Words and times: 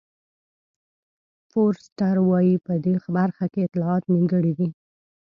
فورسټر 1.49 2.15
وایي 2.29 2.55
په 2.65 2.73
دې 2.85 2.95
برخه 3.17 3.45
کې 3.53 3.59
اطلاعات 3.67 4.03
نیمګړي 4.13 4.53
دي. 4.59 4.69